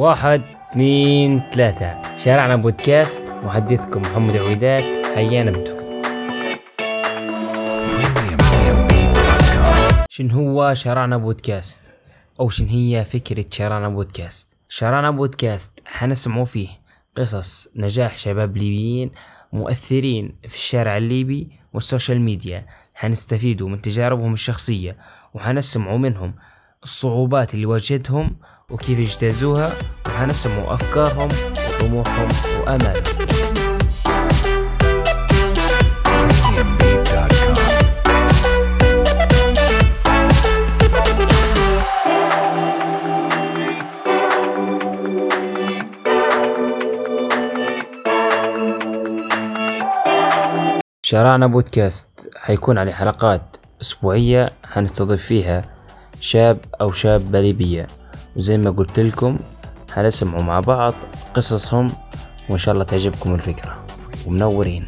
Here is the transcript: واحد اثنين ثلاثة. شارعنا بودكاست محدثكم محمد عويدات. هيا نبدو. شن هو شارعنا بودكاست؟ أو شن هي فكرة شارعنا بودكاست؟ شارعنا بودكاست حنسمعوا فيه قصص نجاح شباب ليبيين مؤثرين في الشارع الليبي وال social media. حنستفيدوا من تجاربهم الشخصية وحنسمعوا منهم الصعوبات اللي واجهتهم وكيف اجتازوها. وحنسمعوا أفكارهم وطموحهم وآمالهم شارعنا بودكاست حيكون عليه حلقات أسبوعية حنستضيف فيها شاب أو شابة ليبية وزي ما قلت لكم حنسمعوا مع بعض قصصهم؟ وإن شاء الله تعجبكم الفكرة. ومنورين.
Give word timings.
واحد 0.00 0.42
اثنين 0.70 1.42
ثلاثة. 1.50 2.16
شارعنا 2.16 2.56
بودكاست 2.56 3.22
محدثكم 3.44 4.00
محمد 4.00 4.36
عويدات. 4.36 5.06
هيا 5.06 5.42
نبدو. 5.42 5.76
شن 10.10 10.30
هو 10.30 10.74
شارعنا 10.74 11.16
بودكاست؟ 11.16 11.92
أو 12.40 12.48
شن 12.48 12.66
هي 12.66 13.04
فكرة 13.04 13.44
شارعنا 13.50 13.88
بودكاست؟ 13.88 14.56
شارعنا 14.68 15.10
بودكاست 15.10 15.80
حنسمعوا 15.86 16.44
فيه 16.44 16.68
قصص 17.16 17.68
نجاح 17.76 18.18
شباب 18.18 18.56
ليبيين 18.56 19.10
مؤثرين 19.52 20.34
في 20.48 20.54
الشارع 20.54 20.96
الليبي 20.96 21.48
وال 21.72 21.84
social 21.84 22.20
media. 22.20 22.66
حنستفيدوا 22.94 23.68
من 23.68 23.82
تجاربهم 23.82 24.32
الشخصية 24.32 24.96
وحنسمعوا 25.34 25.98
منهم 25.98 26.34
الصعوبات 26.84 27.54
اللي 27.54 27.66
واجهتهم 27.66 28.36
وكيف 28.70 28.98
اجتازوها. 28.98 29.72
وحنسمعوا 30.06 30.74
أفكارهم 30.74 31.28
وطموحهم 31.68 32.28
وآمالهم 32.60 33.02
شارعنا 51.02 51.46
بودكاست 51.46 52.30
حيكون 52.36 52.78
عليه 52.78 52.92
حلقات 52.92 53.56
أسبوعية 53.80 54.50
حنستضيف 54.64 55.22
فيها 55.26 55.79
شاب 56.20 56.58
أو 56.80 56.92
شابة 56.92 57.40
ليبية 57.40 57.86
وزي 58.36 58.58
ما 58.58 58.70
قلت 58.70 59.00
لكم 59.00 59.38
حنسمعوا 59.92 60.42
مع 60.42 60.60
بعض 60.60 60.94
قصصهم؟ 61.34 61.92
وإن 62.50 62.58
شاء 62.58 62.72
الله 62.74 62.84
تعجبكم 62.84 63.34
الفكرة. 63.34 63.84
ومنورين. 64.26 64.86